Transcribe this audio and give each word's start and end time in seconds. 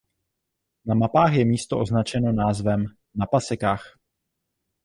Na 0.85 0.93
mapách 0.95 1.33
je 1.33 1.45
místo 1.45 1.79
označeno 1.79 2.31
názvem 2.31 2.85
"Na 3.15 3.25
Pasekách". 3.25 3.97